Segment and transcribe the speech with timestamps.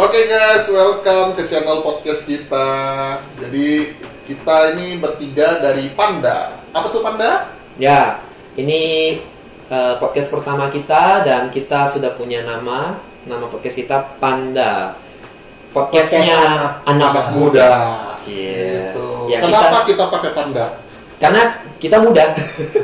[0.00, 2.68] Oke guys, welcome ke channel podcast kita.
[3.36, 3.92] Jadi
[4.24, 6.56] kita ini bertiga dari Panda.
[6.72, 7.52] Apa tuh Panda?
[7.76, 8.16] Ya,
[8.56, 8.80] ini
[9.68, 12.96] eh, podcast pertama kita dan kita sudah punya nama.
[13.28, 14.96] Nama podcast kita Panda.
[15.76, 17.68] Podcastnya anak, muda.
[18.16, 18.96] Cie.
[18.96, 19.28] Gitu.
[19.28, 20.66] Ya, Kenapa kita, kita pakai Panda?
[21.20, 22.24] karena kita muda.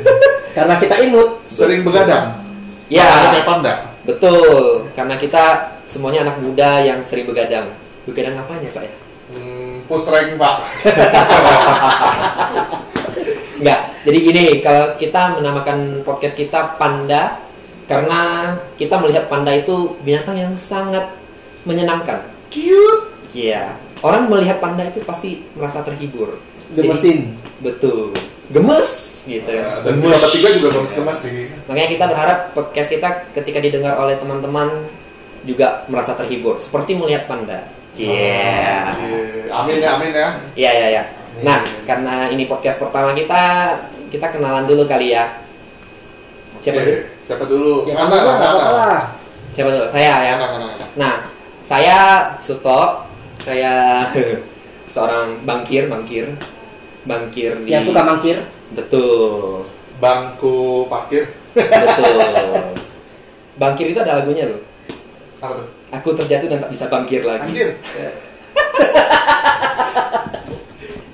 [0.53, 1.41] Karena kita imut.
[1.49, 2.45] Sering begadang.
[2.93, 3.09] Ya.
[3.33, 3.73] Kayak Panda.
[4.05, 7.71] Betul, karena kita semuanya anak muda yang sering begadang.
[8.03, 8.93] Begadang apanya, Pak ya?
[9.27, 10.55] Hmm, push rank pak.
[13.59, 13.79] Enggak.
[14.07, 17.35] Jadi gini, kalau kita menamakan podcast kita Panda
[17.87, 21.07] karena kita melihat panda itu binatang yang sangat
[21.63, 22.19] menyenangkan.
[22.51, 23.31] Cute.
[23.31, 23.79] Iya.
[24.03, 26.35] Orang melihat panda itu pasti merasa terhibur.
[26.75, 27.35] Gemesin.
[27.35, 28.11] Jadi, betul.
[28.47, 29.51] Gemes gitu.
[29.51, 31.51] Ya, dan kita bertiga juga gemes-gemes sih.
[31.67, 34.87] Makanya kita berharap podcast kita ketika didengar oleh teman-teman
[35.43, 37.67] juga merasa terhibur seperti melihat panda.
[37.97, 38.93] Iya.
[38.93, 39.49] Cie.
[39.49, 40.29] Amin ya, amin ya.
[40.53, 41.03] Iya, iya, iya.
[41.41, 43.73] Nah, karena ini podcast pertama kita,
[44.09, 45.41] kita kenalan dulu kali ya.
[46.61, 47.01] Siapa dulu?
[47.21, 47.73] Siapa dulu?
[47.85, 49.01] Ya lah.
[49.53, 49.85] Siapa dulu?
[49.93, 50.33] Saya ya.
[50.37, 50.85] Mana, mana?
[50.97, 51.15] Nah,
[51.61, 51.97] saya
[52.41, 53.05] Suto.
[53.41, 54.01] Saya
[54.93, 56.33] seorang bangkir, bangkir.
[57.05, 58.37] Bangkir di Yang suka mangkir.
[58.73, 59.63] Betul.
[60.01, 61.29] Bangku parkir.
[61.53, 62.77] Betul.
[63.57, 64.61] Bangkir itu ada lagunya loh.
[65.41, 65.67] Apa tuh?
[65.93, 67.49] Aku terjatuh dan tak bisa bangkir lagi.
[67.51, 67.69] Anjir.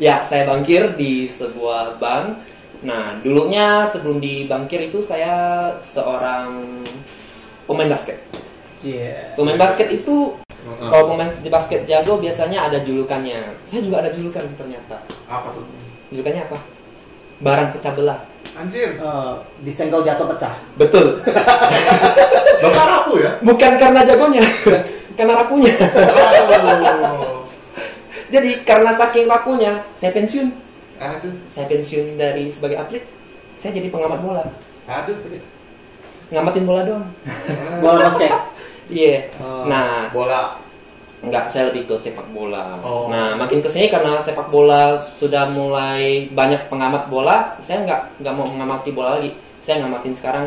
[0.01, 2.35] Ya, saya bangkir di sebuah bank.
[2.83, 6.83] Nah, dulunya sebelum di bangkir itu saya seorang
[7.63, 8.19] pemain basket.
[8.83, 9.31] Iya.
[9.39, 13.63] Pemain basket itu kalau pemain di basket jago biasanya ada julukannya.
[13.63, 15.07] Saya juga ada julukan ternyata.
[15.31, 15.63] Apa tuh?
[16.11, 16.59] Julukannya apa?
[17.39, 18.19] Barang pecah belah.
[18.53, 18.89] Anjir.
[19.01, 19.33] Eh,
[19.65, 20.53] disenggol jatuh pecah.
[20.77, 21.19] Betul.
[22.63, 23.31] Bapak rapuh ya?
[23.41, 24.45] Bukan karena jagonya,
[25.17, 25.73] karena rapuhnya.
[25.73, 27.43] Aduh.
[28.29, 30.47] Jadi karena saking rapuhnya, saya pensiun.
[31.01, 31.33] Aduh.
[31.49, 33.03] Saya pensiun dari sebagai atlet.
[33.57, 34.45] Saya jadi pengamat bola.
[34.85, 35.17] Aduh.
[36.29, 37.05] Ngamatin bola doang.
[37.81, 38.31] Bola basket.
[38.89, 39.33] Iya.
[39.41, 39.65] Oh.
[39.65, 40.62] Nah, Bola.
[41.23, 42.75] Enggak saya lebih ke sepak bola.
[42.83, 43.07] Oh.
[43.07, 48.33] Nah, makin ke sini karena sepak bola sudah mulai banyak pengamat bola, saya nggak nggak
[48.35, 49.31] mau mengamati bola lagi.
[49.63, 50.45] Saya ngamatin sekarang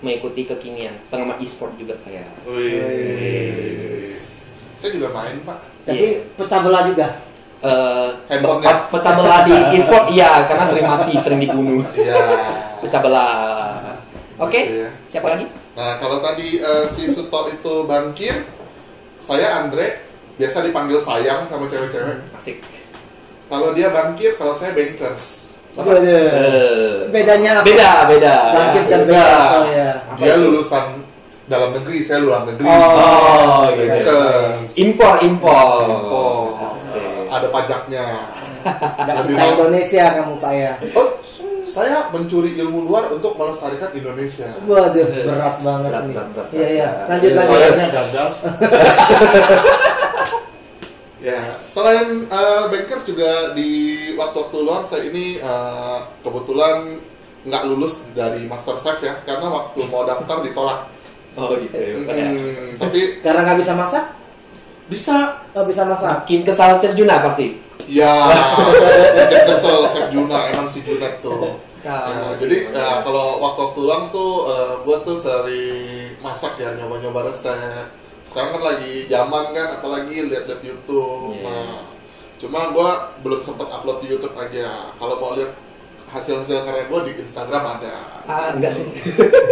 [0.00, 0.96] mengikuti kekinian.
[1.12, 2.24] Pengamat e-sport juga saya.
[2.48, 4.12] Wih.
[4.76, 5.58] Saya juga main, Pak.
[5.84, 6.20] Tapi Iya.
[6.36, 7.08] pecah belah juga.
[7.64, 11.80] Eh, Handphone pe- pecah belah di e-sport iya karena sering mati, sering dibunuh.
[11.96, 12.16] Iya.
[12.80, 13.96] Pecah belah.
[14.36, 14.88] Oke, Iya.
[15.04, 15.48] siapa lagi?
[15.72, 18.44] Nah, kalau tadi eh, si Suto itu bangkir,
[19.16, 20.04] saya Andre
[20.34, 22.18] biasa dipanggil sayang sama cewek-cewek.
[22.32, 22.58] Asik.
[23.44, 25.54] Kalau dia bangkir, kalau saya bankers.
[25.74, 26.00] Waduh.
[26.00, 27.64] Eh, Bedanya apa?
[27.64, 28.34] beda, beda.
[28.52, 29.10] Bangkit dan Beda.
[29.10, 29.26] beda.
[29.52, 29.90] Oh, ya.
[30.16, 30.84] Dia lulusan
[31.44, 32.64] dalam negeri, saya luar negeri.
[32.64, 33.84] Oh, gitu.
[33.84, 34.70] Bankers.
[34.76, 35.78] Impor, impor.
[35.84, 36.42] Impor.
[36.68, 37.26] Asik.
[37.28, 38.06] Ada pajaknya.
[39.20, 40.72] Cinta mau- Indonesia kamu pak ya.
[40.94, 41.08] Oh,
[41.64, 44.48] saya mencuri ilmu luar untuk melestarikan Indonesia.
[44.64, 45.26] Waduh, Yes.
[45.26, 46.14] berat banget Berat, nih.
[46.14, 46.88] berat, berat, Iya iya.
[47.04, 47.50] Lanjut lanjut.
[47.50, 48.28] Soalnya gagal.
[51.24, 57.00] ya, selain uh, bankers juga di waktu-waktu luang saya ini uh, kebetulan
[57.48, 60.92] nggak lulus dari Master Chef ya, karena waktu mau daftar ditolak.
[61.34, 61.98] Oh gitu ya.
[62.04, 62.28] Pak, ya.
[62.30, 64.04] Hmm, tapi Karena nggak bisa masak?
[64.84, 65.40] bisa.
[65.56, 66.28] Oh bisa masak.
[66.28, 67.56] Makin kesal Chef Juna pasti.
[67.88, 68.28] Ya,
[69.16, 71.56] bikin kesel Chef Juna, emang si Junet tuh.
[71.84, 78.03] Ya, jadi ya, kalau waktu-waktu luang tuh uh, gue tuh sering masak ya nyoba-nyoba resep.
[78.24, 81.36] Sekarang kan lagi zaman kan, apalagi lihat-lihat YouTube.
[81.36, 81.44] Iya.
[81.44, 81.80] Nah,
[82.34, 82.90] cuma gue
[83.22, 84.90] belum sempet upload di YouTube aja.
[84.96, 85.52] Kalau mau lihat
[86.08, 87.94] hasil-hasil karya gue di Instagram ada.
[88.24, 88.86] Ah, enggak sih.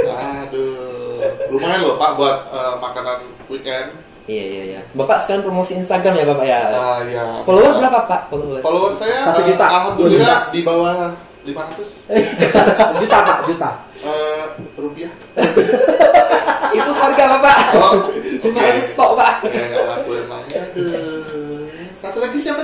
[0.08, 3.92] Aduh, lumayan loh Pak buat uh, makanan weekend.
[4.22, 4.80] Iya iya iya.
[4.94, 6.60] Bapak sekarang promosi Instagram ya Bapak ya.
[6.70, 7.24] Ah ya.
[7.42, 8.20] Follower berapa Pak?
[8.30, 8.60] Follower.
[8.62, 9.64] Follower saya Satu uh, juta.
[9.66, 10.94] alhamdulillah di bawah
[11.42, 12.06] 500
[13.02, 13.70] juta pak, juta.
[14.06, 14.46] uh,
[14.78, 15.10] rupiah.
[16.78, 17.56] Itu harga Bapak.
[17.76, 17.94] Oh,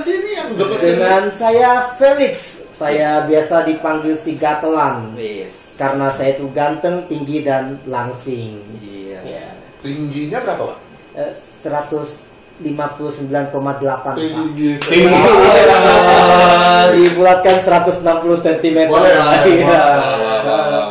[0.09, 0.49] lagi siapa sih ini yang?
[0.79, 2.33] Dengan saya Felix.
[2.79, 5.11] Saya biasa dipanggil si Gatelan.
[5.19, 5.75] Yes.
[5.75, 8.63] Karena saya itu ganteng, tinggi dan langsing.
[8.79, 9.19] Iya.
[9.27, 9.47] Ya.
[9.83, 10.79] Tingginya berapa pak?
[11.19, 12.63] Eh, 159,8
[13.99, 14.15] Pak.
[14.15, 15.11] Tinggi Tinggi.
[16.95, 18.77] Dibulatkan 160 cm.
[18.87, 19.27] Boleh, Iya.
[19.43, 20.88] boleh,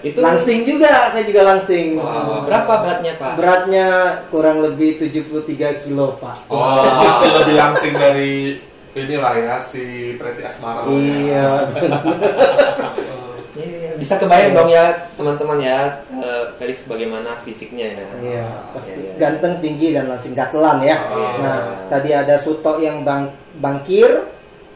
[0.00, 2.00] Itu Langsing juga, saya juga langsing.
[2.00, 2.48] Wah.
[2.48, 3.32] berapa beratnya Pak?
[3.36, 3.88] Beratnya
[4.32, 6.48] kurang lebih 73 kilo, Pak.
[6.48, 8.32] Oh, masih lebih langsing dari
[8.96, 10.88] inilah ya si Preti Asmara.
[10.90, 11.68] Iya.
[13.60, 18.06] Iya, bisa kebayang dong ya teman-teman ya eh, Felix bagaimana fisiknya ya.
[18.22, 19.14] Iya, pasti Iya, iya.
[19.20, 20.96] ganteng, tinggi dan langsing gatelan ya.
[21.12, 21.44] Oh.
[21.44, 21.58] Nah,
[21.92, 23.28] tadi ada Suto yang bang
[23.60, 24.24] bankir,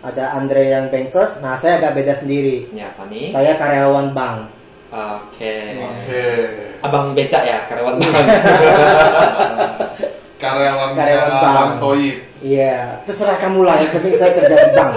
[0.05, 1.41] ada Andre yang bankers.
[1.41, 2.69] Nah, saya agak beda sendiri.
[3.09, 3.33] Nih?
[3.33, 4.64] Saya karyawan bank.
[4.95, 5.55] Oke.
[5.83, 6.25] Oke.
[6.79, 8.15] Abang becak ya karyawan bank.
[10.39, 11.55] Karyawannya Karyawan bank.
[11.57, 12.17] Bang Toib.
[12.45, 13.75] Iya, terserah kamu lah.
[13.81, 14.95] Yang penting saya kerja di bank.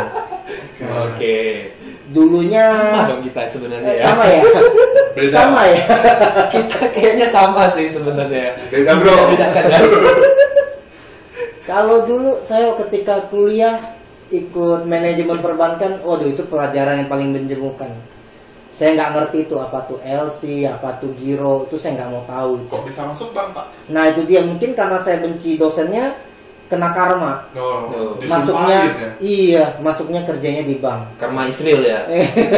[1.01, 1.37] Oke.
[2.07, 4.03] Dulunya Sama dong kita sebenarnya Eh, ya.
[4.05, 4.41] sama ya.
[5.11, 5.31] Beda.
[5.33, 5.81] Sama ya.
[6.53, 8.55] kita kayaknya sama sih sebenarnya.
[8.69, 9.15] Beda bro.
[9.33, 9.79] Bedakan ya.
[11.69, 13.75] Kalau dulu saya ketika kuliah
[14.29, 17.91] ikut manajemen perbankan, waduh itu pelajaran yang paling menjemukan.
[18.77, 22.61] Saya nggak ngerti itu apa tuh LC, apa tuh giro, itu saya nggak mau tahu.
[22.69, 23.73] Kok bisa masuk bang pak?
[23.89, 26.13] Nah itu dia mungkin karena saya benci dosennya,
[26.69, 27.49] kena karma.
[27.57, 28.21] No, No.
[28.21, 29.09] Masuknya, disumpahin ya.
[29.17, 31.17] iya, masuknya kerjanya di bank.
[31.17, 32.05] Karma Israel ya.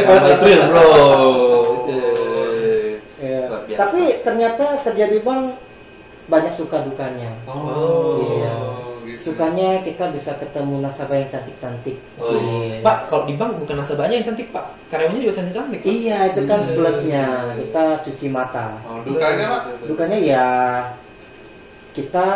[0.04, 0.84] Karma Israel bro.
[1.90, 2.96] Eh.
[3.20, 3.76] Iya.
[3.76, 5.56] Tapi ternyata kerja di bank
[6.28, 7.32] banyak suka dukanya.
[7.48, 8.20] Oh.
[8.20, 8.54] Iya.
[9.20, 9.30] Gitu.
[9.30, 11.96] Sukanya kita bisa ketemu nasabah yang cantik-cantik.
[12.16, 12.80] Oh, Iya.
[12.80, 14.64] Pak, kalau di bank bukan nasabahnya yang cantik, Pak.
[14.88, 15.80] Karyawannya juga cantik-cantik.
[15.84, 16.72] Iya itu kan Iya.
[16.72, 17.24] plusnya
[17.54, 18.66] kita cuci mata.
[18.82, 19.62] Oh, dukanya pak?
[19.84, 20.46] Dukanya ya
[21.90, 22.26] kita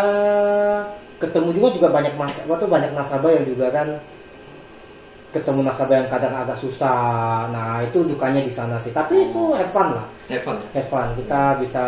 [1.17, 3.87] ketemu juga juga banyak mas apa tuh banyak nasabah yang juga kan
[5.31, 7.51] ketemu nasabah yang kadang agak susah.
[7.51, 8.91] Nah itu dukanya di sana sih.
[8.91, 10.59] Tapi itu have fun lah, Have fun.
[10.71, 11.09] have fun.
[11.19, 11.85] Kita bisa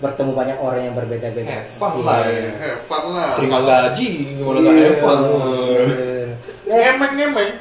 [0.00, 1.60] bertemu banyak orang yang berbeda-beda.
[1.60, 1.62] Iya.
[2.00, 2.18] lah.
[2.24, 3.36] Eh, have fun lah.
[3.36, 4.08] Terima Kalau gaji,
[4.40, 5.18] gimana nggak fun?
[5.20, 5.82] Iya.
[5.84, 6.26] Eh,
[6.70, 7.52] Ngemeng-ngemeng.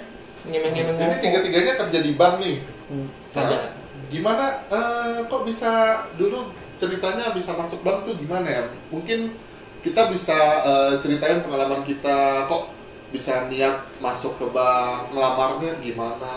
[0.47, 2.55] Ngemeng-ngemeng Ini tiga-tiganya kerja di bank nih.
[2.89, 3.07] hmm.
[3.35, 3.69] Nah,
[4.09, 4.45] gimana?
[4.71, 6.49] eh, kok bisa dulu
[6.79, 8.63] ceritanya bisa masuk bank tuh gimana ya?
[8.87, 9.35] Mungkin
[9.83, 12.71] kita bisa eh, ceritain pengalaman kita kok
[13.11, 16.35] bisa niat masuk ke bank, ngelamarnya gimana?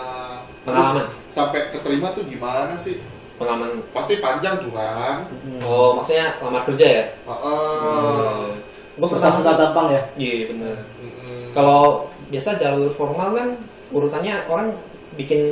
[0.67, 1.05] Pengalaman.
[1.07, 2.99] Terus sampai keterima tuh gimana sih?
[3.43, 3.71] Pengalaman.
[3.91, 5.27] Pasti panjang tuh kan?
[5.27, 5.61] Hmm.
[5.67, 7.05] Oh, maksudnya lamar kerja ya?
[7.27, 8.55] Heeh.
[8.93, 10.03] Gue Susah-susah gampang ya.
[10.15, 10.79] Iya benar.
[11.03, 11.51] Mm-mm.
[11.57, 13.49] Kalau biasa jalur formal kan
[13.91, 14.73] urutannya orang
[15.19, 15.43] bikin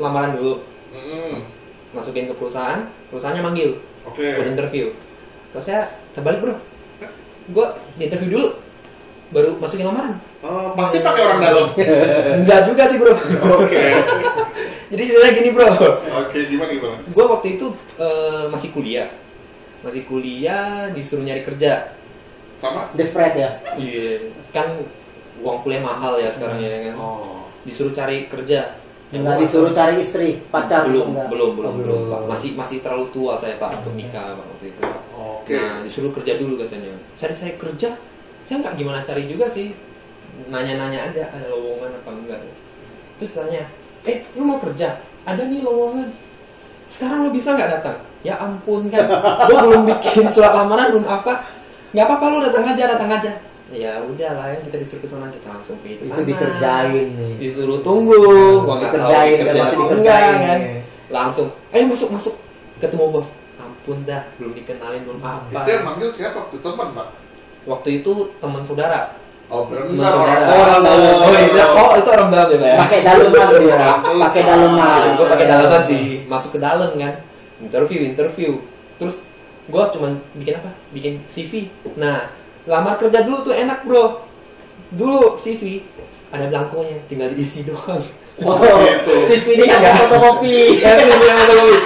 [0.00, 1.44] lamaran dulu, Mm-mm.
[1.92, 3.76] masukin ke perusahaan, perusahaannya manggil,
[4.08, 4.40] Oke.
[4.40, 4.96] buat interview.
[5.52, 6.56] Terus saya terbalik bro,
[7.52, 7.66] gue
[8.00, 8.48] di interview dulu,
[9.28, 10.16] baru masukin lamaran.
[10.40, 11.66] Oh, pasti pakai orang dalam.
[12.40, 13.12] Enggak juga sih bro.
[13.60, 13.84] Oke.
[14.92, 15.72] Jadi ceritanya gini bro,
[16.20, 16.96] Oke, gimana gimana?
[17.00, 17.66] gue waktu itu
[17.96, 19.08] eh, masih kuliah,
[19.80, 21.96] masih kuliah disuruh nyari kerja.
[22.60, 22.92] Sama?
[22.92, 23.50] Desperate ya.
[23.80, 24.68] Iya, kan
[25.40, 26.94] uang kuliah mahal ya sekarang ya kan.
[27.00, 27.48] Oh.
[27.64, 28.76] Disuruh cari kerja.
[29.12, 31.28] Nggak disuruh cari istri, pacar belum, enggak?
[31.28, 32.20] belum, belum, Oh, belum, Pak.
[32.32, 34.80] Masih masih terlalu tua saya Pak untuk nikah Pak waktu itu.
[34.80, 35.02] Pak.
[35.16, 35.56] Oke.
[35.56, 36.92] Nah, disuruh kerja dulu katanya.
[37.16, 37.96] Saya saya kerja,
[38.44, 39.72] saya nggak gimana cari juga sih.
[40.48, 42.40] Nanya-nanya aja ada lowongan apa enggak.
[43.20, 43.68] Terus tanya,
[44.04, 44.98] eh lu mau kerja?
[45.22, 46.10] Ada nih lowongan.
[46.84, 47.98] Sekarang lu bisa nggak datang?
[48.22, 49.02] Ya ampun kan,
[49.42, 51.42] gua belum bikin surat lamaran belum apa.
[51.90, 53.32] Nggak apa-apa lu datang aja, datang aja.
[53.68, 56.22] Ya udahlah, yang kita disuruh ke sana kita langsung pergi ke Itu sana.
[56.22, 57.32] dikerjain nih.
[57.40, 58.20] Disuruh tunggu,
[58.60, 59.96] gua nggak tahu Dikerjain, dikerjain masih dikerjain.
[59.98, 60.60] enggak, kan
[61.08, 62.34] langsung ayo masuk masuk
[62.78, 63.28] ketemu bos
[63.58, 67.08] ampun dah belum dikenalin belum apa Itu yang manggil siapa waktu teman, Pak?
[67.62, 69.12] waktu itu teman saudara
[69.52, 71.16] Oh, benar saudara orang dalam.
[71.20, 72.76] oh itu oh itu orang dalam ya pak ya?
[72.80, 74.16] Pakai daleman dia, Pantesan.
[74.16, 75.00] pakai daleman.
[75.12, 76.02] gue pakai dalaman sih.
[76.24, 77.14] Masuk ke dalam kan?
[77.60, 78.50] Interview interview.
[78.96, 79.20] Terus
[79.68, 80.70] gue cuman bikin apa?
[80.90, 82.32] Bikin CV nah
[82.64, 84.24] lamar kerja dulu tuh enak bro.
[84.88, 85.84] Dulu CV
[86.32, 86.96] ada belangkonya.
[87.04, 88.00] Tinggal diisi doang.
[88.40, 88.56] Oh,
[88.88, 89.12] Gitu.
[89.28, 90.80] CV ini kan fotokopi.
[90.80, 91.76] Ya, ini yang fotokopi.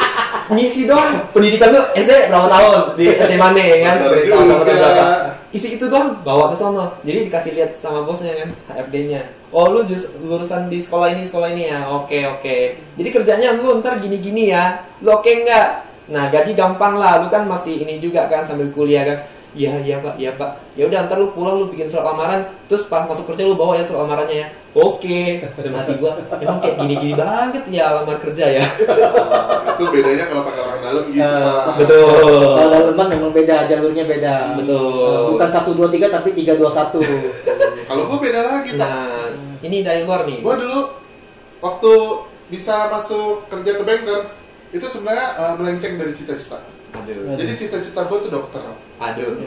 [0.54, 1.18] Ngisi doang.
[1.34, 3.94] Pendidikan tuh SD berapa tahun di SD mana ya kan?
[4.06, 5.35] Berapa tahun.
[5.54, 6.98] Isi itu doang, bawa ke sono.
[7.06, 9.22] Jadi dikasih lihat sama bosnya kan, HRD-nya.
[9.54, 11.86] Oh, lu jus, lulusan di sekolah ini, sekolah ini ya.
[11.86, 12.56] Oke, oke.
[12.98, 14.82] Jadi kerjanya lu ntar gini-gini ya.
[15.00, 15.68] Lu oke nggak?
[16.10, 17.22] Nah, gaji gampang lah.
[17.22, 19.18] Lu kan masih ini juga kan sambil kuliah kan.
[19.56, 20.50] Iya, iya pak, iya pak.
[20.76, 23.80] Ya udah ntar lu pulang lu bikin surat lamaran, terus pas masuk kerja lu bawa
[23.80, 24.48] ya surat lamarannya ya.
[24.76, 25.40] Oke.
[25.40, 28.64] Dan hati gua, emang kayak gini-gini banget ya lamar kerja ya.
[29.72, 31.64] Itu bedanya kalau pakai orang dalam gitu, Pak.
[31.80, 32.44] Betul.
[32.52, 34.34] Kalau daleman memang beda, jalurnya beda.
[34.60, 35.32] Betul.
[35.32, 37.88] Bukan 1 2 3 tapi 3 2 1.
[37.88, 38.84] Kalau gua beda lagi, Pak.
[38.84, 39.26] Nah,
[39.64, 40.44] ini dari luar nih.
[40.44, 40.80] Gua dulu
[41.64, 41.92] waktu
[42.52, 44.20] bisa masuk kerja ke banker
[44.70, 46.75] itu sebenarnya eh, melenceng dari cita-cita.
[46.92, 47.34] Aduh.
[47.34, 48.62] Jadi cita-cita gua tuh dokter.
[48.96, 49.42] Aduh.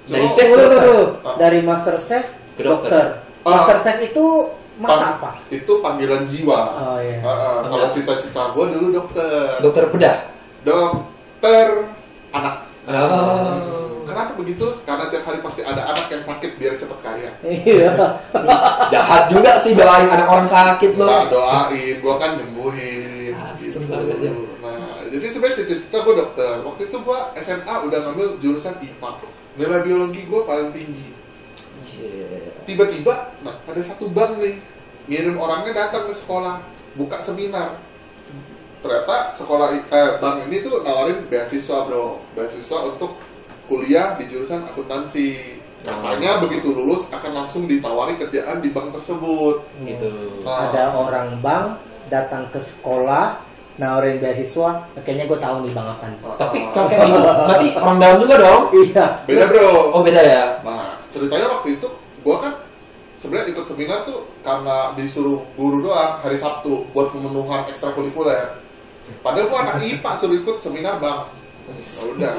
[0.00, 0.68] Cuma- Dari chef dokter.
[0.70, 0.98] tunggu.
[1.36, 2.24] Dari master chef
[2.54, 2.90] Ke dokter.
[2.90, 3.06] dokter.
[3.40, 3.50] Ah.
[3.56, 4.24] Master chef itu
[4.76, 5.30] masa apa?
[5.48, 6.60] Itu panggilan jiwa.
[6.72, 7.18] Oh iya.
[7.20, 9.60] Ah, ah, kalau cita-cita gua dulu dokter.
[9.60, 10.16] Dokter bedah.
[10.62, 11.66] Dokter
[12.30, 12.54] anak.
[12.86, 14.02] Oh.
[14.02, 14.66] Kenapa begitu?
[14.82, 17.30] Karena tiap hari pasti ada anak yang sakit biar cepet kaya.
[17.40, 17.90] Iya.
[18.92, 21.22] Jahat juga sih doain anak orang sakit Tak loh.
[21.30, 23.30] doain, gua kan nyembuhin.
[23.36, 23.86] Asem gitu.
[23.86, 24.32] banget ya.
[25.08, 26.54] Jadi sebenarnya cita-cita gue dokter.
[26.60, 29.10] Waktu itu gue SMA udah ngambil jurusan IPA.
[29.56, 31.08] Nilai biologi gue paling tinggi.
[32.68, 34.60] Tiba-tiba, nah ada satu bank nih
[35.08, 36.60] ngirim orangnya datang ke sekolah
[36.94, 37.80] buka seminar.
[38.80, 43.16] Ternyata sekolah eh, bank ini tuh nawarin beasiswa bro, beasiswa untuk
[43.68, 45.60] kuliah di jurusan akuntansi.
[45.80, 49.64] Katanya begitu lulus akan langsung ditawari kerjaan di bank tersebut.
[49.80, 50.44] Gitu.
[50.44, 51.80] Nah, Ada orang bank
[52.12, 53.40] datang ke sekolah
[53.80, 56.20] nawarin beasiswa, kayaknya gue tahu nih bang apa nih.
[56.36, 58.62] Tapi kalau kayak gitu, berarti orang dalam juga dong.
[58.76, 59.06] Iya.
[59.24, 59.68] beda bro.
[59.96, 60.44] Oh beda ya.
[60.60, 61.88] Nah, ceritanya waktu itu
[62.20, 62.52] gua kan
[63.16, 68.60] sebenarnya ikut seminar tuh karena disuruh guru doang hari Sabtu buat pemenuhan ekstrakurikuler.
[69.24, 71.32] Padahal gua anak IPA suruh ikut seminar bang.
[71.72, 72.34] Ya udah.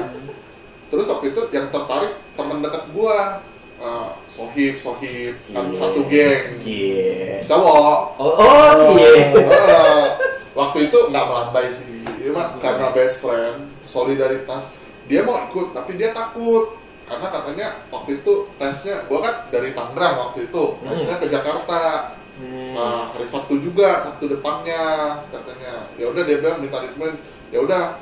[0.94, 3.40] Terus waktu itu yang tertarik teman dekat gua,
[3.80, 7.42] uh, Sohib, Sohib, kan satu geng, Cie.
[7.48, 8.20] cowok.
[8.20, 9.32] Oh, oh cie.
[9.32, 10.04] Uh,
[10.52, 14.68] waktu itu nggak melambai sih, cuma karena best friend, solidaritas.
[15.10, 16.78] Dia mau ikut, tapi dia takut
[17.08, 22.14] karena katanya waktu itu tesnya, gua kan dari Tangerang waktu itu, tesnya ke Jakarta.
[22.40, 22.72] Hmm.
[22.72, 25.84] Nah, hari Sabtu juga, Sabtu depannya katanya.
[26.00, 27.20] Ya udah dia bilang minta ditemenin.
[27.52, 28.00] Ya udah.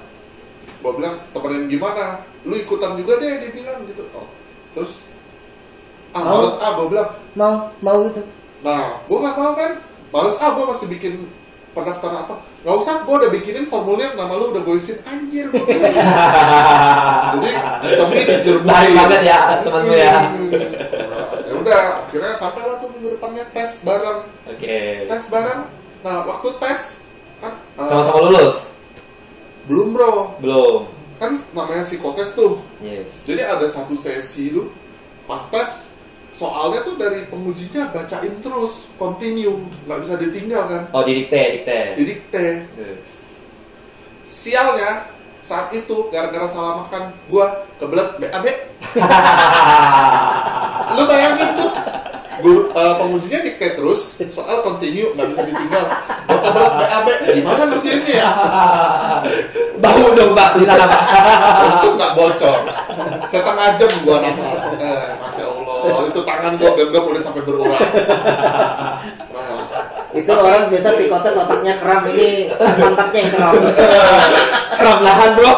[0.81, 2.23] Gua bilang temenin gimana?
[2.47, 4.07] Lu ikutan juga deh dia bilang gitu.
[4.15, 4.31] Oh.
[4.73, 5.11] Terus
[6.15, 6.47] ah Mau?
[6.47, 7.11] males ah gua bilang.
[7.35, 8.23] Mau mau gitu.
[8.63, 9.73] Nah, gua nggak mau kan.
[10.15, 11.27] Males ah gua masih bikin
[11.71, 12.35] pendaftaran apa?
[12.61, 15.65] Gak usah, gua udah bikinin formulir nama lu udah gue isiin anjir bilang.
[17.35, 17.51] Jadi
[17.97, 18.69] semi dijermuin.
[18.69, 20.17] Baik banget ya temanmu ya.
[20.29, 20.51] Hmm.
[21.47, 24.79] Ya udah, akhirnya sampai lah tuh minggu depannya tes bareng Oke.
[25.09, 25.61] tes bareng.
[26.01, 26.81] Nah, waktu tes
[27.41, 28.59] kan uh, Sama-sama lulus?
[29.69, 30.89] belum bro, Belum.
[31.21, 32.59] kan namanya psikotes tuh.
[32.81, 33.23] Yes.
[33.23, 34.73] Jadi ada satu sesi tuh
[35.29, 35.90] pas tes
[36.41, 40.83] soalnya tuh dari pengujinya bacain terus, continue, nggak bisa ditinggal kan.
[40.97, 41.81] Oh di dikte, dikte.
[42.01, 42.45] Didikte.
[42.81, 43.09] Yes.
[44.25, 45.13] Sialnya
[45.45, 48.47] saat itu gara-gara salah makan, gua kebelet BAB.
[50.97, 51.71] Lu bayangin tuh,
[52.41, 55.85] guru eh, pengujinya dikte terus, soal continue nggak bisa ditinggal.
[56.25, 57.07] Gua kebelet BAB,
[57.37, 58.31] gimana ngertiinnya ya?
[59.85, 61.03] Bau dong pak di sana pak.
[61.69, 62.59] Untung nggak bocor.
[63.29, 64.60] Setengah jam gua nangkap.
[65.81, 67.81] Allah, itu tangan gua genggam udah sampai berulang.
[67.81, 69.01] Nah,
[70.11, 73.55] Itu orang biasa psikotes otaknya kram ini pantatnya yang kram.
[74.75, 75.53] Ramlahan bro.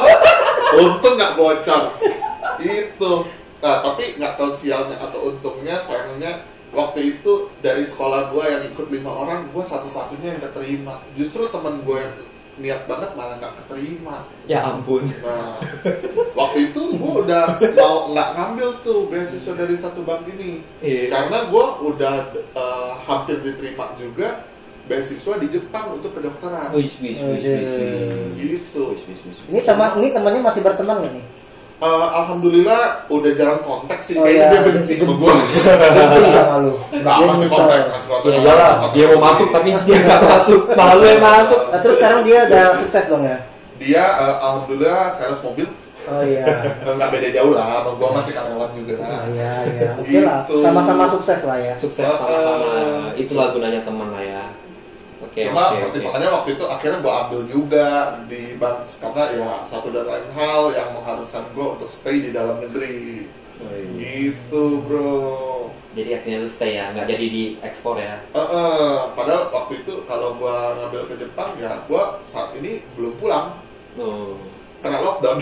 [0.72, 1.82] untung nggak bocor.
[2.60, 3.12] Itu.
[3.62, 8.92] Nah, tapi nggak tahu sialnya atau untungnya, sayangnya waktu itu dari sekolah gua yang ikut
[8.92, 11.00] lima orang, gua satu-satunya yang keterima.
[11.16, 12.12] Justru teman gua yang
[12.60, 14.28] niat banget malah nggak keterima.
[14.44, 15.08] Ya ampun.
[15.24, 15.56] Nah,
[16.36, 21.08] waktu itu gue udah mau nggak ngambil tuh beasiswa dari satu bank ini, Iya.
[21.08, 24.44] karena gue udah eh, hampir diterima juga
[24.84, 26.74] beasiswa di Jepang untuk kedokteran.
[26.76, 27.68] Wis wis wis wis.
[28.36, 28.58] Gitu.
[29.48, 31.26] Ini teman ini temannya masih berteman nggak nih?
[31.82, 34.52] Eh, Alhamdulillah udah jarang kontak sih, Oh, kayaknya iya.
[34.54, 35.34] dia benci sama gue.
[35.34, 36.72] Benci sama lu.
[36.94, 38.28] Nggak, Dia masih kontak, masih kontak.
[38.30, 40.60] Ya iyalah, dia mau masuk tapi dia nggak masuk.
[40.78, 41.60] Malah lu yang masuk.
[41.74, 43.38] Nah, terus sekarang dia udah sukses dong ya?
[43.82, 45.66] Dia eh, Alhamdulillah sales mobil,
[46.02, 46.46] Oh iya.
[46.82, 48.94] Eh, nggak beda jauh lah, sama gue masih karyawan juga.
[49.02, 49.90] Oh, iya iya.
[49.94, 50.38] Oke lah.
[50.46, 50.54] Gitu.
[50.62, 51.74] Sama-sama sukses lah ya.
[51.78, 52.70] Sukses sama-sama.
[53.14, 54.42] Itulah gunanya teman lah ya.
[55.32, 55.88] Oke Cuma oke.
[55.88, 57.86] pertimbangannya waktu itu akhirnya gue ambil juga
[58.28, 62.60] di bank karena ya satu dan lain hal yang mengharuskan gue untuk stay di dalam
[62.60, 63.24] negeri.
[63.96, 65.72] Gitu bro.
[65.96, 68.20] Jadi akhirnya lu stay ya, nggak jadi di ekspor ya.
[68.28, 73.16] Eh, eh, padahal waktu itu kalau gue ngambil ke Jepang ya gue saat ini belum
[73.16, 73.56] pulang
[73.96, 74.36] Oh.
[74.80, 75.36] karena lockdown.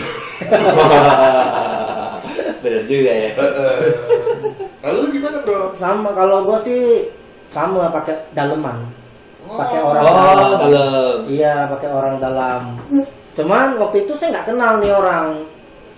[2.61, 3.29] Bener juga ya.
[4.83, 5.73] Lalu lu gimana bro?
[5.73, 7.09] Sama kalau gua sih
[7.49, 8.85] sama pakai daleman.
[9.57, 10.59] Pakai orang Oh, dalam.
[10.59, 11.15] dalam.
[11.27, 12.61] Iya, pakai orang dalam.
[13.31, 15.27] Cuman waktu itu saya nggak kenal nih orang.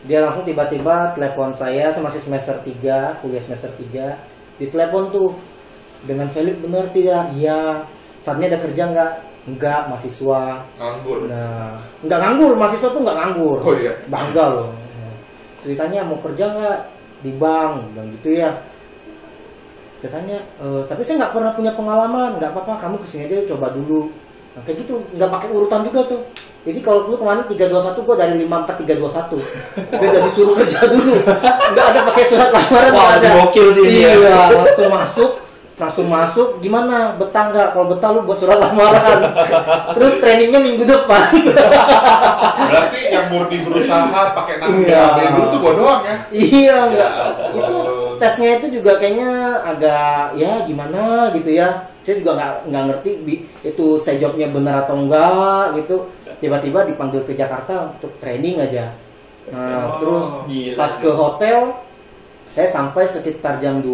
[0.04, 4.20] Dia langsung tiba-tiba telepon saya, saya masih semester 3, kuliah semester 3.
[4.60, 5.30] Ditelepon tuh
[6.04, 7.32] dengan Felix benar tidak?
[7.34, 7.88] Iya.
[8.20, 9.12] Saatnya ada kerja nggak?
[9.44, 10.64] Enggak, mahasiswa.
[10.80, 11.28] nganggur.
[11.28, 13.58] Nah, nggak nganggur, mahasiswa tuh nggak nganggur.
[13.60, 13.92] Oh, iya.
[14.08, 14.72] Bangga loh.
[15.64, 16.80] Ceritanya mau kerja nggak
[17.24, 18.52] di bank, dan gitu ya.
[20.04, 23.48] Saya tanya, "E, tapi saya nggak pernah punya pengalaman, nggak apa-apa, kamu ke sini aja
[23.48, 24.12] coba dulu.
[24.52, 26.22] Nah, kayak gitu, nggak pakai urutan juga tuh.
[26.64, 29.40] Jadi kalau dulu kemarin 321 gua dari 54 321.
[29.90, 31.16] Dia udah disuruh kerja dulu.
[31.72, 33.30] Nggak ada pakai surat lamaran, Wah, nggak ada.
[33.42, 34.12] gokil sih ini ya.
[34.14, 35.32] Iya, langsung masuk,
[35.74, 36.50] langsung masuk.
[36.60, 37.16] Gimana?
[37.16, 37.68] Betah nggak?
[37.72, 39.20] Kalau betah lu buat surat lamaran.
[39.92, 41.32] Terus trainingnya minggu depan.
[42.64, 45.04] Berarti yang murni berusaha pakai nama Iya.
[45.32, 46.16] Dulu tuh gue doang ya.
[46.32, 47.12] iya, enggak.
[47.12, 47.63] ampun.
[48.24, 49.32] Tesnya itu juga kayaknya
[49.68, 51.92] agak ya gimana gitu ya.
[52.04, 53.12] Saya juga nggak nggak ngerti
[53.64, 56.08] itu saya jawabnya benar atau enggak gitu.
[56.40, 58.92] tiba-tiba dipanggil ke Jakarta untuk training aja
[59.48, 60.76] nah Oh, terus gila.
[60.76, 61.60] pas ke hotel
[62.52, 63.88] saya sampai sekitar jam 2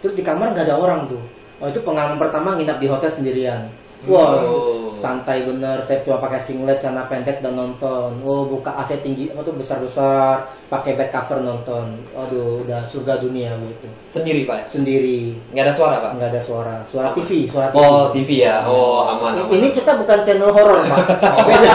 [0.00, 1.20] terus di kamar nggak ada orang tuh
[1.60, 3.68] oh itu pengalaman pertama nginap di hotel sendirian
[4.00, 4.96] Wah, Oh.
[4.96, 5.76] santai bener.
[5.78, 8.16] Saya cuma pakai singlet, celana pendek dan nonton.
[8.20, 12.00] Oh, buka AC tinggi, apa tuh besar-besar, pakai bed cover nonton.
[12.12, 13.88] Aduh, udah surga dunia gitu.
[14.08, 14.64] Sendiri pak?
[14.64, 16.10] Sendiri, Nggak ada suara pak?
[16.16, 16.76] nggak ada suara.
[16.84, 17.76] Suara TV, suara TV.
[17.76, 18.64] Oh TV ya.
[18.64, 19.36] Oh aman.
[19.36, 19.52] aman.
[19.52, 20.98] Ini kita bukan channel horor, Pak.
[21.48, 21.72] Beda.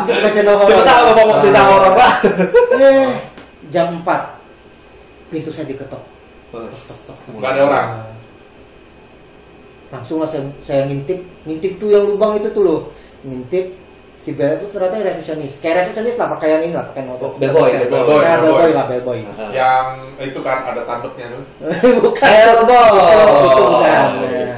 [0.00, 0.70] Ini bukan channel horor.
[0.72, 2.12] Coba tahu bapak mau cerita horor pak?
[2.80, 3.12] Eh,
[3.68, 4.08] jam 4
[5.28, 6.00] pintu saya diketok.
[7.36, 7.88] Nggak ada orang.
[9.90, 12.80] Langsung lah saya, saya ngintip ngintip tuh yang lubang itu tuh loh
[13.20, 13.74] ngintip
[14.14, 18.36] si bel itu ternyata resepsionis kayak resepsionis lah pakaian ini lah Bellboy, Pakai- bellboy, Ya,
[18.36, 18.52] bellboy.
[18.52, 19.18] bellboy lah bellboy
[19.50, 19.86] Yang
[20.22, 21.42] itu kan ada tanduknya tuh.
[22.00, 23.00] bukan Bellboy.
[23.42, 24.56] itu bukan Nah,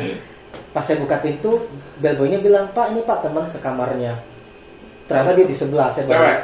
[0.72, 1.62] pas saya buka pintu
[1.96, 4.18] bellboynya bilang pak ini pak teman sekamarnya
[5.04, 6.38] ternyata dia di sebelah saya Cewek.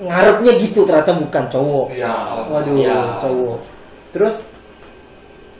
[0.00, 2.12] ngarepnya gitu ternyata bukan cowok Iya.
[2.46, 3.18] Waduh, Ya.
[3.18, 3.58] cowok.
[4.08, 4.46] Terus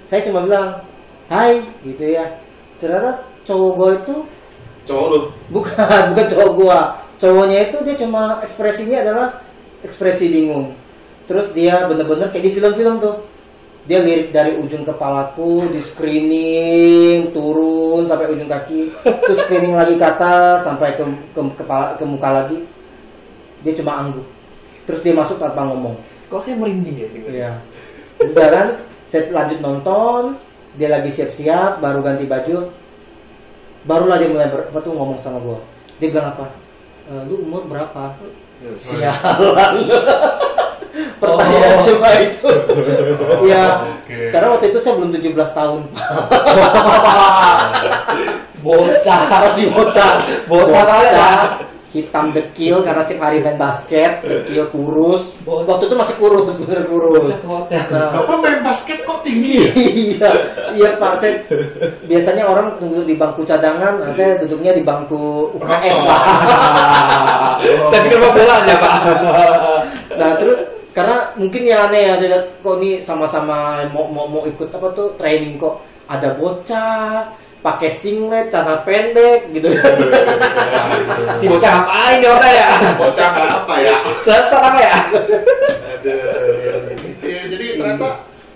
[0.03, 0.79] saya cuma bilang,
[1.27, 2.25] "Hai," gitu ya.
[2.79, 4.17] Ternyata cowok gue itu
[4.89, 5.21] Cowok lu.
[5.53, 6.81] bukan bukan cowok gua.
[7.21, 9.29] Cowoknya itu dia cuma ekspresinya adalah
[9.85, 10.73] ekspresi bingung.
[11.29, 13.21] Terus dia bener-bener kayak di film-film tuh.
[13.89, 20.05] Dia lirik dari ujung kepalaku, di screening, turun sampai ujung kaki, terus screening lagi ke
[20.05, 21.01] atas sampai ke,
[21.33, 22.69] ke kepala ke muka lagi.
[23.65, 24.29] Dia cuma angguk.
[24.85, 25.97] Terus dia masuk tanpa ngomong.
[26.29, 27.33] Kok saya merinding ya dengar?
[27.33, 27.53] Iya.
[28.29, 28.67] Udah kan,
[29.09, 30.37] saya lanjut nonton,
[30.77, 32.69] dia lagi siap-siap, baru ganti baju.
[33.87, 35.63] Barulah dia mulai apa tuh ngomong sama gua.
[35.97, 36.53] Dia bilang apa?
[37.09, 38.13] "E, lu umur berapa?
[38.77, 39.75] Sialan.
[41.23, 41.85] Pertanyaan Oh.
[41.87, 42.49] cuma itu.
[43.47, 43.87] Iya.
[43.87, 44.19] Oke.
[44.35, 45.81] Karena waktu itu saya belum 17 tahun.
[48.59, 49.21] Bocah.
[49.31, 50.13] Masih bocah.
[50.51, 51.31] Bocah banget ya.
[51.89, 55.41] Hitam dekil karena setiap hari main basket, dekil kurus.
[55.49, 57.33] Waktu itu masih kurus, bener kurus.
[57.49, 59.71] Nah, Bapak main basket kok tinggi ya?
[60.05, 60.31] iya,
[60.77, 61.17] iya Pak.
[61.17, 61.41] Saya,
[62.05, 66.23] biasanya orang duduk di bangku cadangan, nah, saya duduknya di bangku UKS Pak.
[67.91, 68.93] Saya pikir bola aja pak.
[70.19, 70.59] Nah terus
[70.91, 75.55] karena mungkin ya aneh ya, kok ini sama-sama mau mau mau ikut apa tuh training
[75.55, 75.79] kok
[76.11, 79.69] ada bocah pakai singlet, celana pendek gitu.
[81.43, 82.69] Ini bocah ngapain nih orang ya?
[82.95, 83.95] Bocah nggak apa ya?
[84.23, 84.95] Sesat apa ya?
[85.99, 86.19] Aduh.
[87.19, 88.09] Iya, jadi ternyata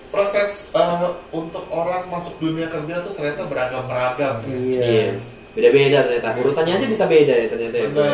[0.09, 4.35] proses eh, untuk orang masuk dunia kerja tuh ternyata beragam-beragam.
[4.45, 4.55] ya.
[4.55, 4.81] Iya.
[5.13, 5.35] Yes.
[5.53, 6.33] Beda-beda ternyata.
[6.39, 7.75] Urutannya aja bisa beda ya ternyata.
[7.77, 7.87] ya.
[7.91, 8.07] Gila,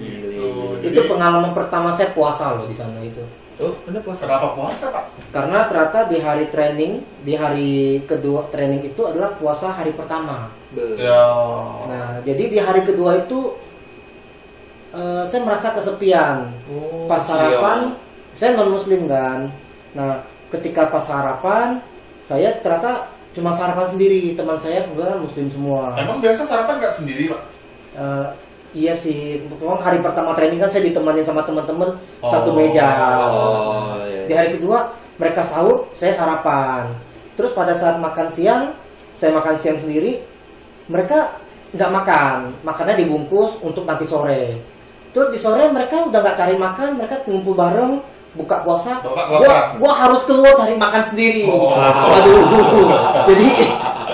[0.00, 0.48] Gitu.
[0.86, 3.20] Jadi Itu pengalaman pertama saya puasa loh di sana itu.
[3.56, 4.28] Oh, anda puasa?
[4.28, 5.04] kenapa puasa pak?
[5.32, 10.52] Karena ternyata di hari training, di hari kedua training itu adalah puasa hari pertama.
[11.00, 11.24] Ya.
[11.88, 13.56] Nah, jadi di hari kedua itu
[14.92, 16.52] eh, saya merasa kesepian.
[16.68, 17.28] Oh, Pas iya.
[17.32, 17.78] sarapan,
[18.36, 19.48] saya non muslim kan.
[19.96, 20.20] Nah,
[20.52, 21.80] ketika pas sarapan,
[22.20, 24.36] saya ternyata cuma sarapan sendiri.
[24.36, 25.96] Teman saya kebetulan muslim semua.
[25.96, 27.42] Emang biasa sarapan nggak sendiri pak?
[27.96, 28.26] Eh,
[28.76, 32.28] iya sih, memang hari pertama training kan saya ditemanin sama teman-teman Oh.
[32.28, 32.84] satu meja.
[33.32, 34.28] Oh, iya.
[34.28, 36.92] Di hari kedua mereka sahur, saya sarapan.
[37.40, 38.76] Terus pada saat makan siang,
[39.16, 40.20] saya makan siang sendiri.
[40.92, 41.40] Mereka
[41.72, 44.60] nggak makan, makannya dibungkus untuk nanti sore.
[45.16, 48.04] Terus di sore mereka udah nggak cari makan, mereka ngumpul bareng,
[48.36, 49.00] buka puasa.
[49.00, 51.48] Bapak gua harus keluar cari makan sendiri.
[51.48, 51.72] Oh.
[51.72, 52.40] Waduh,
[53.32, 53.48] jadi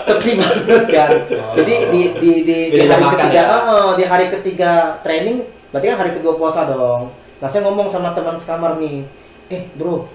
[0.05, 1.11] sepi banget kan.
[1.59, 3.57] Jadi di di di, di hari ketiga, ya?
[3.71, 7.11] oh, di hari ketiga training, berarti kan hari kedua puasa dong.
[7.43, 9.03] Nah saya ngomong sama teman sekamar nih,
[9.51, 10.07] eh bro,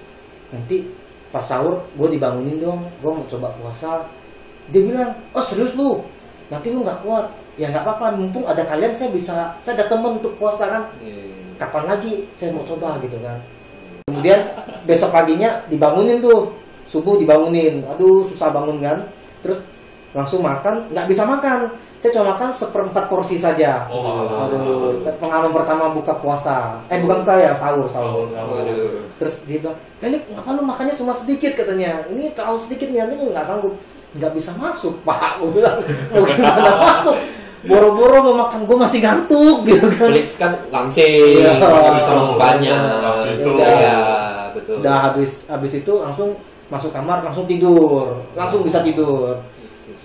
[0.48, 0.88] nanti
[1.28, 4.08] pas sahur gue dibangunin dong, gue mau coba puasa.
[4.72, 6.04] Dia bilang, oh serius lu,
[6.48, 7.28] nanti lu nggak kuat.
[7.58, 10.84] Ya nggak apa-apa, mumpung ada kalian saya bisa, saya ada temen untuk puasa kan.
[11.02, 11.36] Iya.
[11.58, 13.38] Kapan lagi saya mau coba gitu kan.
[14.08, 14.40] Kemudian
[14.86, 16.54] besok paginya dibangunin tuh,
[16.88, 19.04] subuh dibangunin, aduh susah bangun kan.
[19.44, 19.66] Terus
[20.10, 21.68] langsung makan, nggak bisa makan.
[21.98, 23.90] Saya cuma makan seperempat porsi saja.
[23.90, 26.78] Oh, Aduh, pengalaman pertama buka puasa.
[26.86, 28.30] Eh bukan buka ya, sahur, sahur.
[28.30, 29.10] Waduh.
[29.18, 32.06] Terus dia bilang, "Eh, ini ngapa lu makannya cuma sedikit katanya?
[32.06, 33.74] Ini terlalu sedikit nih, nanti nggak sanggup.
[34.14, 35.42] Nggak bisa masuk, Pak.
[35.42, 35.74] Gue bilang,
[36.14, 37.18] mau gimana masuk?
[37.66, 40.08] Boro-boro mau makan, gue masih ngantuk gitu kan.
[40.14, 41.58] Felix kan langsing, Iya.
[41.58, 42.78] nggak bisa masuk banyak.
[43.42, 43.50] Itu.
[43.58, 43.98] Iya,
[44.54, 44.74] betul.
[44.78, 46.38] Udah habis habis itu langsung
[46.70, 48.22] masuk kamar, langsung tidur.
[48.38, 49.34] Langsung bisa tidur.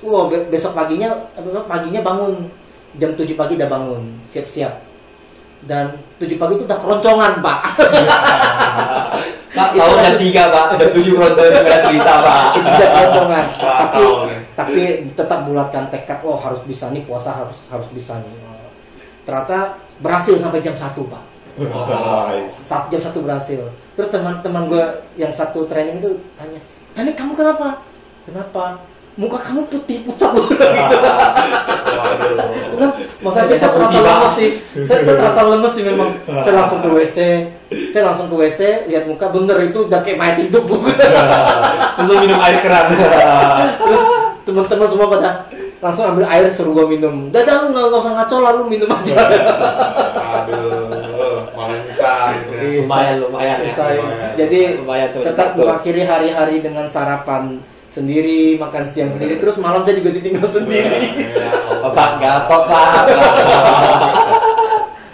[0.03, 2.51] Wow, be- besok paginya besok paginya bangun
[2.99, 4.83] jam 7 pagi udah bangun, siap-siap.
[5.63, 7.59] Dan 7 pagi itu udah keroncongan, Pak.
[9.57, 10.65] Pak, sahur jam 3, Pak.
[10.77, 12.43] Jam 7 keroncongan nggak cerita, Pak.
[12.59, 13.45] itu udah keroncongan.
[13.57, 14.03] Tapi
[14.53, 14.81] tapi
[15.17, 18.37] tetap bulatkan tekad, oh harus bisa nih puasa harus harus bisa nih.
[19.23, 22.65] ternyata berhasil sampai jam 1 pak Nice.
[22.65, 23.61] Saat jam satu berhasil
[23.93, 24.85] terus teman-teman gue
[25.21, 26.57] yang satu training itu tanya
[26.97, 27.77] ini kamu kenapa
[28.25, 28.81] kenapa
[29.13, 30.47] muka kamu putih pucat loh.
[32.73, 32.91] Nah,
[33.23, 34.51] Maksudnya saya terasa lemes sih.
[34.83, 36.09] saya, saya terasa lemes sih memang.
[36.43, 37.17] Saya langsung ke WC
[37.93, 40.65] saya langsung ke WC lihat muka bener itu udah kayak mayat hidup.
[41.97, 42.89] Terus minum air keran.
[42.93, 44.03] terus
[44.43, 45.29] teman-teman semua pada
[45.81, 47.29] langsung ambil air suruh gue minum.
[47.33, 49.15] Dah lu nggak usah ngaco lalu minum aja.
[50.43, 52.81] Aduh, malah gitu ya.
[52.81, 53.71] lumayan lumayan ya.
[54.37, 57.61] Jadi Lumayan, tetap mengakhiri hari-hari dengan sarapan
[57.93, 61.49] sendiri makan siang sendiri terus malam saya juga ditinggal sendiri Ya.
[61.83, 63.05] Bapak gatot pak.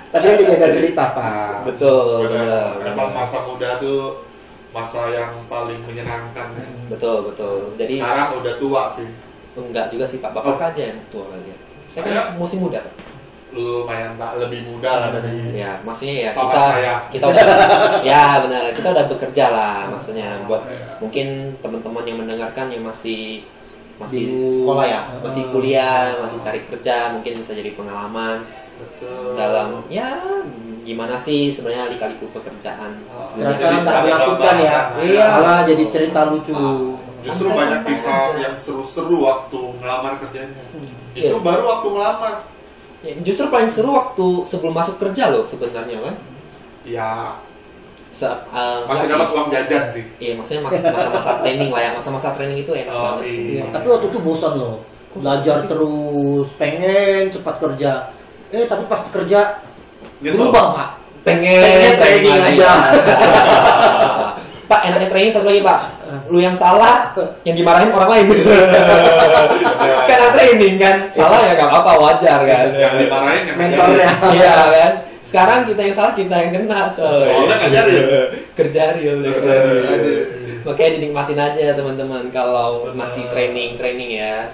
[0.09, 2.31] tadi kan juga ada cerita pak Betul.
[2.31, 2.79] Benar.
[2.79, 2.93] benar.
[2.95, 4.23] Emang masa muda tuh
[4.69, 6.53] masa yang paling menyenangkan.
[6.87, 7.73] Betul betul.
[7.75, 9.09] Jadi Sekarang udah tua sih.
[9.59, 10.31] enggak juga sih pak.
[10.31, 11.51] Bapak aja yang tua lagi.
[11.89, 12.79] Saya kan musim muda.
[13.49, 16.93] Lumayan pak, lebih muda lah dari Ya, maksudnya ya kita saya.
[17.09, 17.43] kita udah
[18.07, 20.77] ya benar kita udah bekerja lah maksudnya buat Ya.
[20.97, 23.41] mungkin teman-teman yang mendengarkan yang masih
[23.97, 25.49] masih Di- sekolah ya, masih Ah.
[25.49, 28.45] kuliah, masih cari kerja, mungkin bisa jadi pengalaman
[28.77, 29.35] Betul.
[29.35, 30.15] dalam ya
[30.81, 32.95] gimana sih sebenarnya lika-liku pekerjaan.
[33.33, 35.03] ternyata Jadi tak dilakukan ya gambaran.
[35.03, 36.55] iya malah jadi cerita lucu
[37.19, 40.63] Justru banyak kisah yang seru-seru waktu ngelamar kerjanya.
[41.11, 41.43] Itu Iya.
[41.43, 42.33] baru waktu ngelamar.
[42.99, 46.15] Ya, justru paling seru waktu sebelum masuk kerja loh sebenarnya kan.
[46.83, 47.11] Ya
[48.09, 50.03] Se- uh, masih dapat uang jajan sih.
[50.17, 51.91] Iya, maksudnya mas- masa-masa training lah ya.
[51.93, 53.39] Masa-masa training itu enak Oh, banget sih.
[53.39, 53.53] iya.
[53.55, 58.13] Iya, tapi waktu itu bosan loh belajar terus pengen cepat kerja
[58.49, 59.57] eh tapi pas kerja
[60.19, 60.37] Nyesel.
[60.45, 60.89] berubah pak
[61.23, 62.57] pengen, Pengen training lagi.
[62.57, 62.71] aja.
[64.69, 65.79] pak enaknya training satu lagi pak
[66.29, 67.13] lu yang salah
[67.45, 68.25] yang dimarahin orang lain.
[70.09, 72.67] Karena training kan salah ya gak apa-apa wajar kan.
[72.73, 74.09] Yang dimarahin yang mentornya.
[74.37, 74.93] iya kan.
[75.21, 77.25] Sekarang kita yang salah kita yang kena coy.
[77.27, 78.07] Soalnya kerja real
[78.59, 79.23] kerja Aduh, real.
[80.67, 84.51] makanya dinikmatin aja teman-teman kalau masih training training ya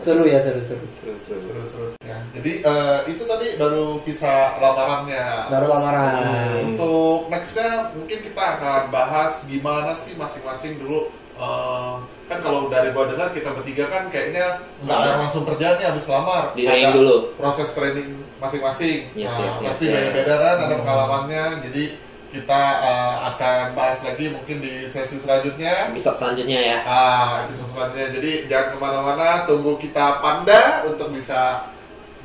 [0.00, 2.18] seru ya seru seru seru seru Terus terus ya.
[2.32, 5.52] Jadi eh, itu tadi baru kisah lamarannya.
[5.52, 11.12] baru lamaran Untuk nextnya mungkin kita akan bahas gimana sih masing-masing dulu.
[11.40, 11.94] eh,
[12.28, 16.06] kan kalau dari gua dengar kita bertiga kan kayaknya nggak ada langsung kerja nih habis
[16.06, 16.52] lamar.
[16.52, 17.16] Di training Ada dulu.
[17.34, 18.08] Proses training
[18.38, 18.98] masing-masing.
[19.16, 19.92] Yes, nah, yes, yes, pasti yes.
[19.98, 21.44] beda-beda kan ada pengalamannya.
[21.68, 21.84] Jadi
[22.30, 25.90] kita eh, akan bahas lagi mungkin di sesi selanjutnya.
[25.90, 28.06] episode selanjutnya ya Ah, episode selanjutnya.
[28.14, 31.66] Jadi jangan ke mana-mana, tunggu kita panda untuk bisa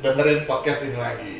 [0.02, 1.36] dengerin podcast ini lagi.